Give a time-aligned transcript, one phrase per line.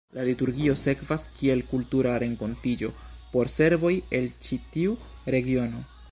[0.17, 2.89] La liturgio servas kiel kultura renkontiĝo
[3.35, 4.97] por serboj el ĉi tiu
[5.37, 5.89] regiono.